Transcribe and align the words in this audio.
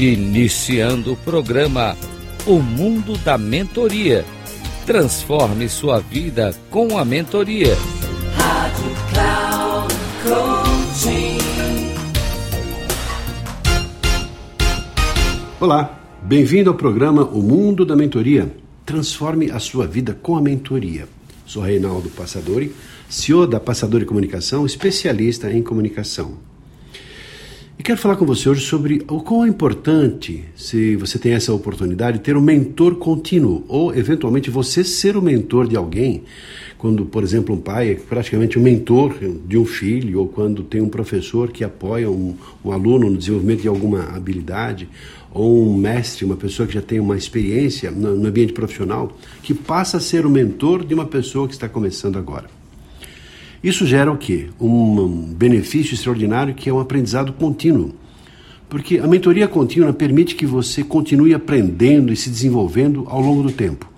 Iniciando 0.00 1.14
o 1.14 1.16
programa 1.16 1.96
O 2.46 2.60
Mundo 2.60 3.18
da 3.18 3.36
Mentoria. 3.36 4.24
Transforme 4.86 5.68
sua 5.68 5.98
vida 5.98 6.54
com 6.70 6.96
a 6.96 7.04
mentoria. 7.04 7.74
Rádio 8.36 8.84
Cloud 9.10 9.94
Coaching. 10.22 11.38
Olá, 15.58 16.00
bem-vindo 16.22 16.70
ao 16.70 16.76
programa 16.76 17.24
O 17.24 17.42
Mundo 17.42 17.84
da 17.84 17.96
Mentoria. 17.96 18.54
Transforme 18.86 19.50
a 19.50 19.58
sua 19.58 19.84
vida 19.88 20.14
com 20.14 20.36
a 20.36 20.40
mentoria. 20.40 21.08
Sou 21.44 21.60
Reinaldo 21.60 22.08
Passadori, 22.10 22.72
CEO 23.08 23.48
da 23.48 23.58
Passadori 23.58 24.04
Comunicação, 24.04 24.64
especialista 24.64 25.50
em 25.50 25.60
comunicação. 25.60 26.47
E 27.78 27.82
quero 27.82 27.96
falar 27.96 28.16
com 28.16 28.26
você 28.26 28.48
hoje 28.48 28.62
sobre 28.62 29.04
o 29.08 29.20
quão 29.20 29.44
é 29.44 29.48
importante, 29.48 30.44
se 30.56 30.96
você 30.96 31.16
tem 31.16 31.34
essa 31.34 31.54
oportunidade, 31.54 32.18
ter 32.18 32.36
um 32.36 32.40
mentor 32.40 32.96
contínuo, 32.96 33.64
ou 33.68 33.94
eventualmente 33.94 34.50
você 34.50 34.82
ser 34.82 35.16
o 35.16 35.22
mentor 35.22 35.68
de 35.68 35.76
alguém, 35.76 36.24
quando, 36.76 37.04
por 37.04 37.22
exemplo, 37.22 37.54
um 37.54 37.60
pai 37.60 37.90
é 37.90 37.94
praticamente 37.94 38.58
um 38.58 38.62
mentor 38.62 39.14
de 39.46 39.56
um 39.56 39.64
filho, 39.64 40.18
ou 40.18 40.26
quando 40.26 40.64
tem 40.64 40.80
um 40.80 40.88
professor 40.88 41.52
que 41.52 41.62
apoia 41.62 42.10
um, 42.10 42.34
um 42.64 42.72
aluno 42.72 43.08
no 43.08 43.16
desenvolvimento 43.16 43.62
de 43.62 43.68
alguma 43.68 44.08
habilidade, 44.08 44.88
ou 45.32 45.70
um 45.70 45.76
mestre, 45.76 46.24
uma 46.24 46.36
pessoa 46.36 46.66
que 46.66 46.74
já 46.74 46.82
tem 46.82 46.98
uma 46.98 47.16
experiência 47.16 47.92
no, 47.92 48.16
no 48.16 48.26
ambiente 48.26 48.52
profissional, 48.52 49.16
que 49.40 49.54
passa 49.54 49.98
a 49.98 50.00
ser 50.00 50.26
o 50.26 50.30
mentor 50.30 50.84
de 50.84 50.94
uma 50.94 51.06
pessoa 51.06 51.46
que 51.46 51.54
está 51.54 51.68
começando 51.68 52.18
agora. 52.18 52.57
Isso 53.62 53.86
gera 53.86 54.10
o 54.10 54.16
quê? 54.16 54.48
Um 54.60 55.34
benefício 55.34 55.94
extraordinário 55.94 56.54
que 56.54 56.70
é 56.70 56.72
um 56.72 56.78
aprendizado 56.78 57.32
contínuo. 57.32 57.92
Porque 58.68 58.98
a 58.98 59.06
mentoria 59.06 59.48
contínua 59.48 59.92
permite 59.92 60.34
que 60.34 60.46
você 60.46 60.84
continue 60.84 61.34
aprendendo 61.34 62.12
e 62.12 62.16
se 62.16 62.30
desenvolvendo 62.30 63.04
ao 63.08 63.20
longo 63.20 63.42
do 63.42 63.50
tempo. 63.50 63.90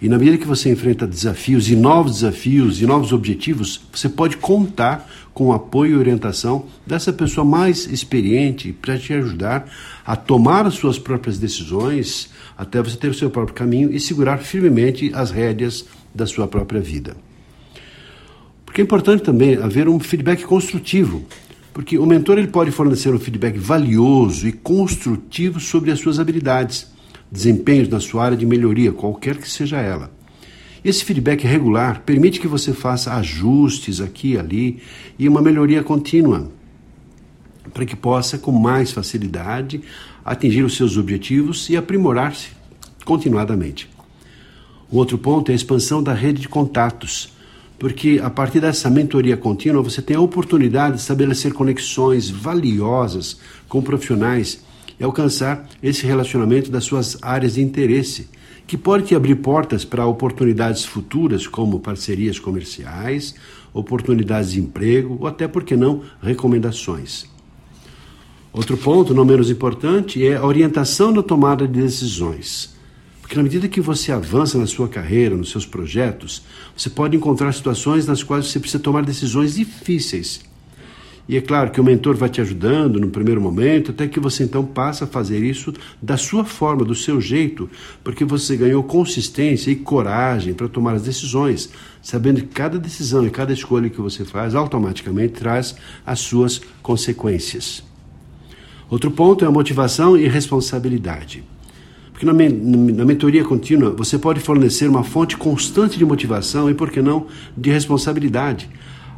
E 0.00 0.08
na 0.08 0.18
medida 0.18 0.38
que 0.38 0.46
você 0.46 0.70
enfrenta 0.70 1.06
desafios 1.06 1.68
e 1.68 1.76
novos 1.76 2.20
desafios 2.20 2.80
e 2.80 2.86
novos 2.86 3.12
objetivos, 3.12 3.82
você 3.92 4.08
pode 4.08 4.38
contar 4.38 5.10
com 5.34 5.48
o 5.48 5.52
apoio 5.52 5.96
e 5.96 5.98
orientação 5.98 6.64
dessa 6.86 7.12
pessoa 7.12 7.44
mais 7.44 7.86
experiente 7.86 8.72
para 8.72 8.98
te 8.98 9.12
ajudar 9.12 9.70
a 10.04 10.16
tomar 10.16 10.66
as 10.66 10.74
suas 10.74 10.98
próprias 10.98 11.38
decisões, 11.38 12.30
até 12.56 12.82
você 12.82 12.96
ter 12.96 13.08
o 13.08 13.14
seu 13.14 13.28
próprio 13.28 13.54
caminho 13.54 13.92
e 13.92 14.00
segurar 14.00 14.38
firmemente 14.38 15.10
as 15.14 15.30
rédeas 15.30 15.84
da 16.14 16.26
sua 16.26 16.46
própria 16.48 16.80
vida. 16.80 17.14
Porque 18.70 18.82
é 18.82 18.84
importante 18.84 19.24
também 19.24 19.56
haver 19.56 19.88
um 19.88 19.98
feedback 19.98 20.44
construtivo, 20.44 21.24
porque 21.74 21.98
o 21.98 22.06
mentor 22.06 22.38
ele 22.38 22.46
pode 22.46 22.70
fornecer 22.70 23.12
um 23.12 23.18
feedback 23.18 23.58
valioso 23.58 24.46
e 24.46 24.52
construtivo 24.52 25.58
sobre 25.58 25.90
as 25.90 25.98
suas 25.98 26.20
habilidades, 26.20 26.86
desempenhos 27.32 27.88
na 27.88 27.98
sua 27.98 28.26
área 28.26 28.36
de 28.36 28.46
melhoria, 28.46 28.92
qualquer 28.92 29.38
que 29.38 29.50
seja 29.50 29.80
ela. 29.80 30.12
Esse 30.84 31.04
feedback 31.04 31.44
regular 31.44 32.02
permite 32.02 32.38
que 32.38 32.46
você 32.46 32.72
faça 32.72 33.12
ajustes 33.14 34.00
aqui 34.00 34.34
e 34.34 34.38
ali 34.38 34.80
e 35.18 35.28
uma 35.28 35.42
melhoria 35.42 35.82
contínua, 35.82 36.48
para 37.74 37.84
que 37.84 37.96
possa 37.96 38.38
com 38.38 38.52
mais 38.52 38.92
facilidade 38.92 39.80
atingir 40.24 40.62
os 40.62 40.76
seus 40.76 40.96
objetivos 40.96 41.68
e 41.68 41.76
aprimorar-se 41.76 42.50
continuadamente. 43.04 43.90
O 44.88 44.96
outro 44.96 45.18
ponto 45.18 45.50
é 45.50 45.54
a 45.54 45.56
expansão 45.56 46.00
da 46.00 46.14
rede 46.14 46.42
de 46.42 46.48
contatos 46.48 47.39
porque 47.80 48.20
a 48.22 48.28
partir 48.28 48.60
dessa 48.60 48.90
mentoria 48.90 49.38
contínua 49.38 49.82
você 49.82 50.02
tem 50.02 50.14
a 50.14 50.20
oportunidade 50.20 50.96
de 50.96 51.00
estabelecer 51.00 51.54
conexões 51.54 52.28
valiosas 52.28 53.40
com 53.70 53.80
profissionais 53.80 54.62
e 55.00 55.02
alcançar 55.02 55.66
esse 55.82 56.06
relacionamento 56.06 56.70
das 56.70 56.84
suas 56.84 57.16
áreas 57.22 57.54
de 57.54 57.62
interesse, 57.62 58.28
que 58.66 58.76
pode 58.76 59.06
te 59.06 59.14
abrir 59.14 59.36
portas 59.36 59.82
para 59.82 60.04
oportunidades 60.04 60.84
futuras, 60.84 61.46
como 61.46 61.80
parcerias 61.80 62.38
comerciais, 62.38 63.34
oportunidades 63.72 64.52
de 64.52 64.60
emprego 64.60 65.16
ou 65.18 65.26
até, 65.26 65.48
por 65.48 65.64
que 65.64 65.74
não, 65.74 66.02
recomendações. 66.22 67.24
Outro 68.52 68.76
ponto, 68.76 69.14
não 69.14 69.24
menos 69.24 69.50
importante, 69.50 70.22
é 70.26 70.36
a 70.36 70.44
orientação 70.44 71.12
na 71.12 71.22
tomada 71.22 71.66
de 71.66 71.80
decisões. 71.80 72.78
Porque 73.30 73.38
na 73.38 73.44
medida 73.44 73.68
que 73.68 73.80
você 73.80 74.10
avança 74.10 74.58
na 74.58 74.66
sua 74.66 74.88
carreira, 74.88 75.36
nos 75.36 75.52
seus 75.52 75.64
projetos, 75.64 76.42
você 76.76 76.90
pode 76.90 77.16
encontrar 77.16 77.52
situações 77.52 78.04
nas 78.04 78.24
quais 78.24 78.46
você 78.46 78.58
precisa 78.58 78.82
tomar 78.82 79.04
decisões 79.04 79.54
difíceis. 79.54 80.40
E 81.28 81.36
é 81.36 81.40
claro 81.40 81.70
que 81.70 81.80
o 81.80 81.84
mentor 81.84 82.16
vai 82.16 82.28
te 82.28 82.40
ajudando 82.40 82.98
no 82.98 83.08
primeiro 83.08 83.40
momento, 83.40 83.92
até 83.92 84.08
que 84.08 84.18
você 84.18 84.42
então 84.42 84.66
passa 84.66 85.04
a 85.04 85.06
fazer 85.06 85.44
isso 85.44 85.72
da 86.02 86.16
sua 86.16 86.44
forma, 86.44 86.84
do 86.84 86.92
seu 86.92 87.20
jeito, 87.20 87.70
porque 88.02 88.24
você 88.24 88.56
ganhou 88.56 88.82
consistência 88.82 89.70
e 89.70 89.76
coragem 89.76 90.52
para 90.52 90.68
tomar 90.68 90.94
as 90.94 91.02
decisões, 91.02 91.70
sabendo 92.02 92.40
que 92.40 92.48
cada 92.48 92.80
decisão 92.80 93.24
e 93.24 93.30
cada 93.30 93.52
escolha 93.52 93.88
que 93.88 94.00
você 94.00 94.24
faz 94.24 94.56
automaticamente 94.56 95.34
traz 95.34 95.76
as 96.04 96.18
suas 96.18 96.60
consequências. 96.82 97.84
Outro 98.90 99.12
ponto 99.12 99.44
é 99.44 99.46
a 99.46 99.52
motivação 99.52 100.18
e 100.18 100.26
responsabilidade. 100.26 101.44
Porque 102.20 102.26
na, 102.26 102.34
na 102.34 103.04
mentoria 103.06 103.42
contínua 103.42 103.92
você 103.92 104.18
pode 104.18 104.40
fornecer 104.40 104.86
uma 104.86 105.02
fonte 105.02 105.38
constante 105.38 105.98
de 105.98 106.04
motivação 106.04 106.68
e, 106.68 106.74
por 106.74 106.90
que 106.90 107.00
não, 107.00 107.26
de 107.56 107.70
responsabilidade. 107.70 108.68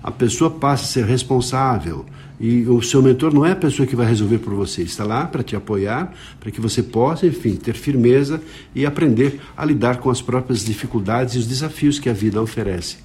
A 0.01 0.13
pessoa 0.13 0.49
passa 0.49 0.85
a 0.85 0.87
ser 0.87 1.05
responsável 1.05 2.07
e 2.39 2.63
o 2.63 2.81
seu 2.81 3.03
mentor 3.03 3.35
não 3.35 3.45
é 3.45 3.51
a 3.51 3.57
pessoa 3.57 3.89
que 3.89 3.97
vai 3.97 4.07
resolver 4.07 4.39
por 4.39 4.55
você, 4.55 4.83
está 4.83 5.03
lá 5.03 5.27
para 5.27 5.43
te 5.43 5.57
apoiar, 5.57 6.13
para 6.39 6.53
que 6.53 6.61
você 6.61 6.81
possa, 6.81 7.27
enfim, 7.27 7.57
ter 7.57 7.75
firmeza 7.75 8.41
e 8.73 8.87
aprender 8.87 9.41
a 9.57 9.65
lidar 9.65 9.97
com 9.97 10.09
as 10.09 10.23
próprias 10.23 10.65
dificuldades 10.65 11.35
e 11.35 11.39
os 11.39 11.47
desafios 11.49 11.99
que 11.99 12.09
a 12.09 12.13
vida 12.13 12.41
oferece. 12.41 12.99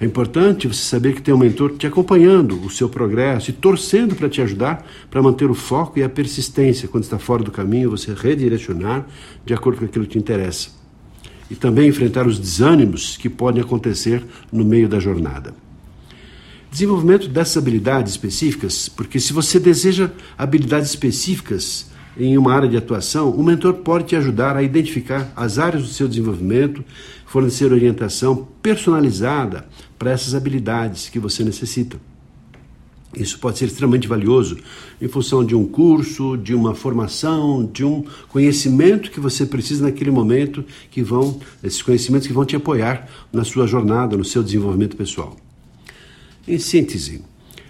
É 0.00 0.04
importante 0.06 0.66
você 0.66 0.80
saber 0.80 1.14
que 1.14 1.20
tem 1.20 1.34
um 1.34 1.36
mentor 1.36 1.76
te 1.76 1.86
acompanhando 1.86 2.58
o 2.64 2.70
seu 2.70 2.88
progresso 2.88 3.50
e 3.50 3.52
torcendo 3.52 4.14
para 4.16 4.30
te 4.30 4.40
ajudar 4.40 4.86
para 5.10 5.20
manter 5.20 5.50
o 5.50 5.54
foco 5.54 5.98
e 5.98 6.02
a 6.02 6.08
persistência 6.08 6.88
quando 6.88 7.04
está 7.04 7.18
fora 7.18 7.44
do 7.44 7.50
caminho, 7.50 7.90
você 7.90 8.14
redirecionar 8.14 9.06
de 9.44 9.52
acordo 9.52 9.78
com 9.78 9.84
aquilo 9.84 10.06
que 10.06 10.12
te 10.12 10.18
interessa. 10.18 10.70
E 11.50 11.54
também 11.54 11.86
enfrentar 11.86 12.26
os 12.26 12.38
desânimos 12.38 13.18
que 13.18 13.28
podem 13.28 13.62
acontecer 13.62 14.24
no 14.50 14.64
meio 14.64 14.88
da 14.88 14.98
jornada. 14.98 15.52
Desenvolvimento 16.70 17.28
dessas 17.28 17.58
habilidades 17.58 18.12
específicas, 18.12 18.88
porque 18.88 19.20
se 19.20 19.34
você 19.34 19.60
deseja 19.60 20.10
habilidades 20.38 20.88
específicas 20.88 21.90
em 22.16 22.38
uma 22.38 22.54
área 22.54 22.68
de 22.68 22.76
atuação, 22.76 23.30
o 23.30 23.42
mentor 23.42 23.74
pode 23.74 24.04
te 24.04 24.16
ajudar 24.16 24.56
a 24.56 24.62
identificar 24.62 25.30
as 25.36 25.58
áreas 25.58 25.82
do 25.82 25.88
seu 25.88 26.08
desenvolvimento, 26.08 26.82
fornecer 27.26 27.70
orientação 27.70 28.48
personalizada 28.62 29.66
para 30.00 30.12
essas 30.12 30.34
habilidades 30.34 31.10
que 31.10 31.18
você 31.18 31.44
necessita. 31.44 32.00
Isso 33.14 33.38
pode 33.38 33.58
ser 33.58 33.66
extremamente 33.66 34.08
valioso 34.08 34.56
em 34.98 35.08
função 35.08 35.44
de 35.44 35.54
um 35.54 35.66
curso, 35.66 36.38
de 36.38 36.54
uma 36.54 36.74
formação, 36.74 37.68
de 37.70 37.84
um 37.84 38.06
conhecimento 38.30 39.10
que 39.10 39.20
você 39.20 39.44
precisa 39.44 39.84
naquele 39.84 40.10
momento, 40.10 40.64
que 40.90 41.02
vão 41.02 41.38
esses 41.62 41.82
conhecimentos 41.82 42.26
que 42.26 42.32
vão 42.32 42.46
te 42.46 42.56
apoiar 42.56 43.06
na 43.30 43.44
sua 43.44 43.66
jornada, 43.66 44.16
no 44.16 44.24
seu 44.24 44.42
desenvolvimento 44.42 44.96
pessoal. 44.96 45.36
Em 46.48 46.58
síntese, 46.58 47.22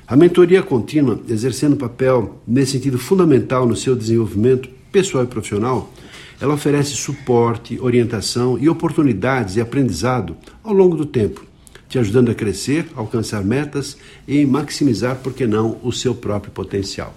a 0.06 0.14
mentoria 0.14 0.62
contínua, 0.62 1.20
exercendo 1.28 1.76
papel 1.76 2.40
nesse 2.46 2.72
sentido 2.72 2.98
fundamental 2.98 3.66
no 3.66 3.74
seu 3.74 3.96
desenvolvimento 3.96 4.68
pessoal 4.92 5.24
e 5.24 5.26
profissional, 5.26 5.92
ela 6.40 6.54
oferece 6.54 6.94
suporte, 6.94 7.80
orientação 7.80 8.56
e 8.56 8.68
oportunidades 8.68 9.54
de 9.54 9.60
aprendizado 9.60 10.36
ao 10.62 10.72
longo 10.72 10.96
do 10.96 11.04
tempo, 11.04 11.49
te 11.90 11.98
ajudando 11.98 12.30
a 12.30 12.34
crescer, 12.34 12.86
alcançar 12.94 13.44
metas 13.44 13.98
e 14.26 14.46
maximizar, 14.46 15.16
por 15.16 15.34
que 15.34 15.44
não, 15.44 15.78
o 15.82 15.90
seu 15.90 16.14
próprio 16.14 16.52
potencial. 16.52 17.12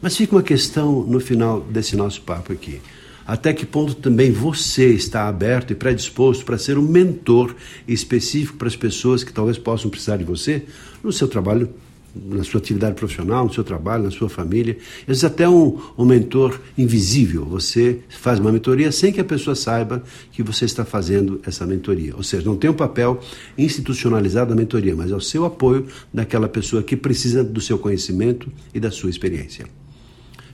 Mas 0.00 0.16
fica 0.16 0.34
uma 0.34 0.42
questão 0.42 1.02
no 1.02 1.20
final 1.20 1.60
desse 1.60 1.94
nosso 1.94 2.22
papo 2.22 2.50
aqui. 2.52 2.80
Até 3.26 3.52
que 3.52 3.66
ponto 3.66 3.94
também 3.94 4.32
você 4.32 4.88
está 4.88 5.28
aberto 5.28 5.72
e 5.72 5.76
predisposto 5.76 6.46
para 6.46 6.56
ser 6.56 6.78
um 6.78 6.82
mentor 6.82 7.54
específico 7.86 8.56
para 8.56 8.68
as 8.68 8.74
pessoas 8.74 9.22
que 9.22 9.32
talvez 9.32 9.58
possam 9.58 9.90
precisar 9.90 10.16
de 10.16 10.24
você 10.24 10.64
no 11.04 11.12
seu 11.12 11.28
trabalho 11.28 11.68
na 12.14 12.42
sua 12.44 12.58
atividade 12.58 12.94
profissional, 12.94 13.44
no 13.44 13.52
seu 13.52 13.64
trabalho, 13.64 14.04
na 14.04 14.10
sua 14.10 14.28
família. 14.28 14.76
Às 15.02 15.06
vezes 15.06 15.24
até 15.24 15.48
um, 15.48 15.78
um 15.96 16.04
mentor 16.04 16.60
invisível. 16.76 17.44
Você 17.46 18.00
faz 18.08 18.38
uma 18.38 18.50
mentoria 18.52 18.90
sem 18.92 19.12
que 19.12 19.20
a 19.20 19.24
pessoa 19.24 19.54
saiba 19.54 20.02
que 20.32 20.42
você 20.42 20.64
está 20.64 20.84
fazendo 20.84 21.40
essa 21.46 21.66
mentoria. 21.66 22.14
Ou 22.16 22.22
seja, 22.22 22.44
não 22.44 22.56
tem 22.56 22.70
um 22.70 22.74
papel 22.74 23.20
institucionalizado 23.56 24.50
da 24.50 24.56
mentoria, 24.56 24.94
mas 24.94 25.10
é 25.10 25.16
o 25.16 25.20
seu 25.20 25.44
apoio 25.44 25.86
daquela 26.12 26.48
pessoa 26.48 26.82
que 26.82 26.96
precisa 26.96 27.44
do 27.44 27.60
seu 27.60 27.78
conhecimento 27.78 28.50
e 28.74 28.80
da 28.80 28.90
sua 28.90 29.10
experiência. 29.10 29.66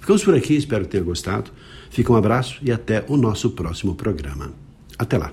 Ficamos 0.01 0.23
por 0.23 0.35
aqui, 0.35 0.55
espero 0.55 0.87
tenha 0.87 1.03
gostado. 1.03 1.51
Fica 1.91 2.13
um 2.13 2.17
abraço 2.17 2.59
e 2.63 2.71
até 2.71 3.05
o 3.09 3.17
nosso 3.17 3.51
próximo 3.51 3.95
programa. 3.95 4.53
Até 4.99 5.19
lá. 5.19 5.33